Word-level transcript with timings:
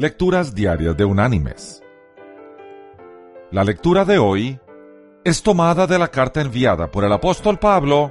Lecturas 0.00 0.54
Diarias 0.54 0.96
de 0.96 1.04
Unánimes. 1.04 1.82
La 3.50 3.62
lectura 3.64 4.06
de 4.06 4.16
hoy 4.16 4.58
es 5.24 5.42
tomada 5.42 5.86
de 5.86 5.98
la 5.98 6.08
carta 6.08 6.40
enviada 6.40 6.90
por 6.90 7.04
el 7.04 7.12
apóstol 7.12 7.58
Pablo 7.58 8.10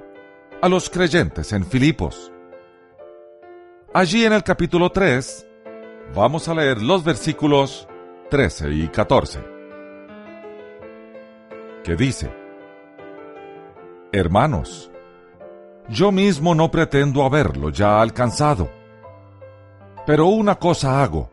a 0.61 0.69
los 0.69 0.87
creyentes 0.87 1.51
en 1.51 1.65
Filipos. 1.65 2.31
Allí 3.91 4.23
en 4.23 4.33
el 4.33 4.43
capítulo 4.43 4.91
3 4.91 5.47
vamos 6.13 6.47
a 6.47 6.53
leer 6.53 6.79
los 6.79 7.03
versículos 7.03 7.87
13 8.29 8.69
y 8.71 8.87
14, 8.89 9.39
que 11.83 11.95
dice, 11.95 12.31
Hermanos, 14.11 14.91
yo 15.87 16.11
mismo 16.11 16.53
no 16.53 16.69
pretendo 16.69 17.23
haberlo 17.23 17.71
ya 17.71 17.99
alcanzado, 17.99 18.69
pero 20.05 20.27
una 20.27 20.53
cosa 20.53 21.01
hago, 21.01 21.31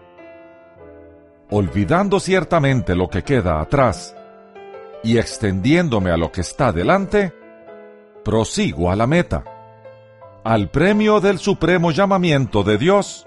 olvidando 1.50 2.20
ciertamente 2.20 2.94
lo 2.94 3.08
que 3.08 3.22
queda 3.22 3.60
atrás 3.60 4.16
y 5.02 5.18
extendiéndome 5.18 6.10
a 6.10 6.16
lo 6.16 6.32
que 6.32 6.40
está 6.40 6.72
delante, 6.72 7.32
prosigo 8.24 8.90
a 8.90 8.96
la 8.96 9.06
meta, 9.06 9.44
al 10.42 10.68
premio 10.68 11.20
del 11.20 11.38
supremo 11.38 11.92
llamamiento 11.92 12.62
de 12.62 12.78
Dios 12.78 13.26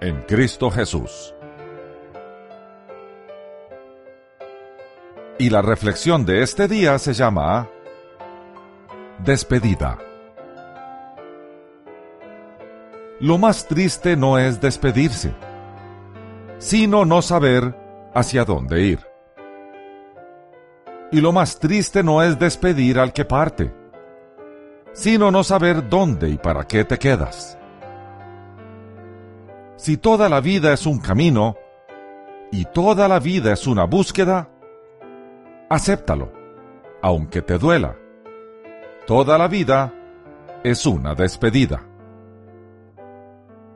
en 0.00 0.22
Cristo 0.22 0.70
Jesús. 0.70 1.34
Y 5.38 5.50
la 5.50 5.62
reflexión 5.62 6.26
de 6.26 6.42
este 6.42 6.66
día 6.66 6.98
se 6.98 7.14
llama 7.14 7.68
Despedida. 9.24 9.98
Lo 13.20 13.38
más 13.38 13.66
triste 13.66 14.16
no 14.16 14.38
es 14.38 14.60
despedirse, 14.60 15.32
sino 16.58 17.04
no 17.04 17.22
saber 17.22 17.74
hacia 18.14 18.44
dónde 18.44 18.82
ir. 18.82 19.00
Y 21.10 21.20
lo 21.20 21.32
más 21.32 21.58
triste 21.58 22.02
no 22.02 22.22
es 22.22 22.38
despedir 22.38 22.98
al 22.98 23.12
que 23.12 23.24
parte, 23.24 23.72
sino 24.92 25.30
no 25.30 25.42
saber 25.42 25.88
dónde 25.88 26.28
y 26.28 26.36
para 26.36 26.64
qué 26.64 26.84
te 26.84 26.98
quedas. 26.98 27.58
Si 29.76 29.96
toda 29.96 30.28
la 30.28 30.40
vida 30.40 30.72
es 30.72 30.86
un 30.86 30.98
camino 30.98 31.56
y 32.50 32.64
toda 32.64 33.08
la 33.08 33.20
vida 33.20 33.52
es 33.52 33.66
una 33.66 33.84
búsqueda, 33.84 34.50
acéptalo, 35.70 36.32
aunque 37.00 37.42
te 37.42 37.58
duela. 37.58 37.96
Toda 39.06 39.38
la 39.38 39.48
vida 39.48 39.94
es 40.64 40.84
una 40.84 41.14
despedida. 41.14 41.82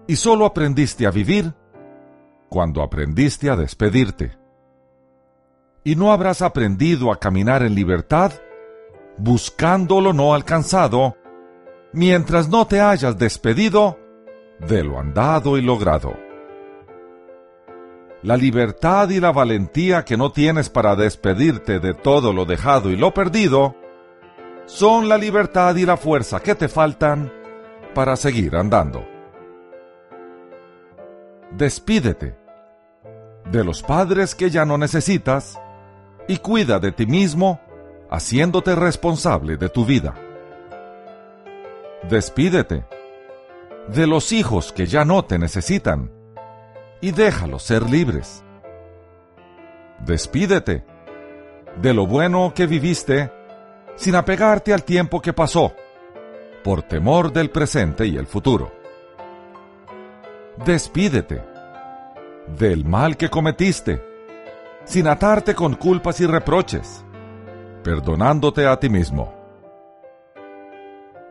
Y 0.06 0.16
solo 0.16 0.44
aprendiste 0.44 1.06
a 1.06 1.10
vivir 1.10 1.54
cuando 2.52 2.82
aprendiste 2.82 3.48
a 3.48 3.56
despedirte. 3.56 4.36
Y 5.84 5.96
no 5.96 6.12
habrás 6.12 6.42
aprendido 6.42 7.10
a 7.10 7.18
caminar 7.18 7.62
en 7.62 7.74
libertad 7.74 8.30
buscando 9.16 10.02
lo 10.02 10.12
no 10.12 10.34
alcanzado, 10.34 11.16
mientras 11.94 12.50
no 12.50 12.66
te 12.66 12.82
hayas 12.82 13.16
despedido 13.16 13.98
de 14.58 14.84
lo 14.84 14.98
andado 14.98 15.56
y 15.56 15.62
logrado. 15.62 16.14
La 18.22 18.36
libertad 18.36 19.08
y 19.08 19.18
la 19.18 19.32
valentía 19.32 20.04
que 20.04 20.18
no 20.18 20.30
tienes 20.30 20.68
para 20.68 20.94
despedirte 20.94 21.80
de 21.80 21.94
todo 21.94 22.34
lo 22.34 22.44
dejado 22.44 22.90
y 22.90 22.96
lo 22.96 23.14
perdido, 23.14 23.74
son 24.66 25.08
la 25.08 25.16
libertad 25.16 25.74
y 25.76 25.86
la 25.86 25.96
fuerza 25.96 26.40
que 26.40 26.54
te 26.54 26.68
faltan 26.68 27.32
para 27.94 28.14
seguir 28.16 28.56
andando. 28.56 29.06
Despídete 31.50 32.41
de 33.50 33.64
los 33.64 33.82
padres 33.82 34.34
que 34.34 34.50
ya 34.50 34.64
no 34.64 34.78
necesitas 34.78 35.58
y 36.28 36.38
cuida 36.38 36.78
de 36.78 36.92
ti 36.92 37.06
mismo 37.06 37.60
haciéndote 38.10 38.74
responsable 38.74 39.56
de 39.56 39.68
tu 39.68 39.84
vida. 39.84 40.14
Despídete 42.08 42.84
de 43.88 44.06
los 44.06 44.32
hijos 44.32 44.72
que 44.72 44.86
ya 44.86 45.04
no 45.04 45.24
te 45.24 45.38
necesitan 45.38 46.10
y 47.00 47.10
déjalos 47.10 47.62
ser 47.62 47.88
libres. 47.88 48.44
Despídete 50.00 50.84
de 51.80 51.94
lo 51.94 52.06
bueno 52.06 52.52
que 52.54 52.66
viviste 52.66 53.32
sin 53.96 54.14
apegarte 54.14 54.72
al 54.72 54.84
tiempo 54.84 55.20
que 55.20 55.32
pasó, 55.32 55.74
por 56.64 56.82
temor 56.82 57.32
del 57.32 57.50
presente 57.50 58.06
y 58.06 58.16
el 58.16 58.26
futuro. 58.26 58.72
Despídete 60.64 61.51
del 62.46 62.84
mal 62.84 63.16
que 63.16 63.28
cometiste, 63.28 64.02
sin 64.84 65.06
atarte 65.06 65.54
con 65.54 65.74
culpas 65.74 66.20
y 66.20 66.26
reproches, 66.26 67.04
perdonándote 67.82 68.66
a 68.66 68.78
ti 68.78 68.88
mismo. 68.88 69.34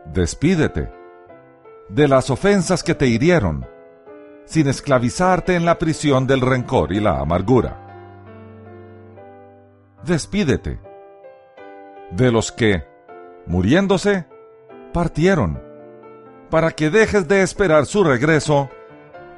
Despídete 0.06 0.90
de 1.88 2.08
las 2.08 2.30
ofensas 2.30 2.82
que 2.82 2.94
te 2.94 3.06
hirieron, 3.06 3.66
sin 4.44 4.68
esclavizarte 4.68 5.54
en 5.54 5.64
la 5.64 5.78
prisión 5.78 6.26
del 6.26 6.40
rencor 6.40 6.92
y 6.92 7.00
la 7.00 7.20
amargura. 7.20 7.78
Despídete 10.04 10.80
de 12.10 12.32
los 12.32 12.50
que, 12.50 12.84
muriéndose, 13.46 14.26
partieron, 14.92 15.62
para 16.50 16.72
que 16.72 16.90
dejes 16.90 17.28
de 17.28 17.42
esperar 17.42 17.86
su 17.86 18.04
regreso 18.04 18.68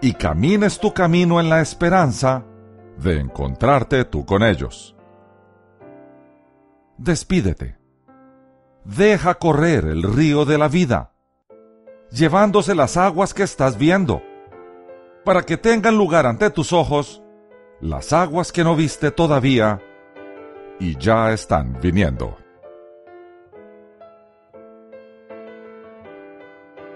y 0.04 0.12
camines 0.12 0.80
tu 0.80 0.92
camino 0.92 1.40
en 1.40 1.48
la 1.48 1.62
esperanza 1.62 2.44
de 2.98 3.18
encontrarte 3.20 4.04
tú 4.04 4.26
con 4.26 4.42
ellos. 4.42 4.94
Despídete. 6.98 7.78
Deja 8.84 9.36
correr 9.36 9.86
el 9.86 10.02
río 10.02 10.44
de 10.44 10.58
la 10.58 10.68
vida, 10.68 11.14
llevándose 12.10 12.74
las 12.74 12.98
aguas 12.98 13.32
que 13.32 13.44
estás 13.44 13.78
viendo, 13.78 14.22
para 15.24 15.40
que 15.40 15.56
tengan 15.56 15.96
lugar 15.96 16.26
ante 16.26 16.50
tus 16.50 16.74
ojos 16.74 17.22
las 17.80 18.12
aguas 18.12 18.52
que 18.52 18.62
no 18.62 18.76
viste 18.76 19.10
todavía 19.10 19.80
y 20.78 20.98
ya 20.98 21.32
están 21.32 21.80
viniendo. 21.80 22.36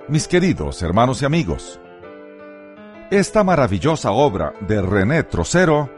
Mis 0.08 0.28
queridos 0.28 0.82
hermanos 0.82 1.22
y 1.22 1.24
amigos, 1.24 1.80
esta 3.10 3.42
maravillosa 3.42 4.10
obra 4.10 4.52
de 4.60 4.82
René 4.82 5.22
Trocero 5.22 5.91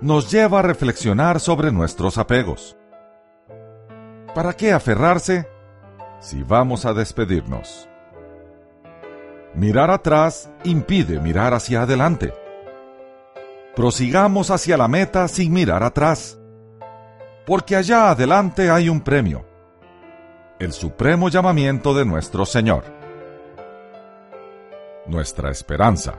nos 0.00 0.30
lleva 0.30 0.58
a 0.58 0.62
reflexionar 0.62 1.38
sobre 1.38 1.70
nuestros 1.70 2.18
apegos. 2.18 2.76
¿Para 4.34 4.52
qué 4.52 4.72
aferrarse 4.72 5.48
si 6.20 6.42
vamos 6.42 6.84
a 6.84 6.94
despedirnos? 6.94 7.88
Mirar 9.54 9.90
atrás 9.90 10.50
impide 10.64 11.20
mirar 11.20 11.54
hacia 11.54 11.82
adelante. 11.82 12.34
Prosigamos 13.76 14.50
hacia 14.50 14.76
la 14.76 14.88
meta 14.88 15.28
sin 15.28 15.52
mirar 15.52 15.82
atrás, 15.82 16.38
porque 17.46 17.76
allá 17.76 18.10
adelante 18.10 18.70
hay 18.70 18.88
un 18.88 19.00
premio, 19.00 19.44
el 20.58 20.72
supremo 20.72 21.28
llamamiento 21.28 21.94
de 21.94 22.04
nuestro 22.04 22.44
Señor 22.44 23.02
nuestra 25.06 25.50
esperanza. 25.50 26.18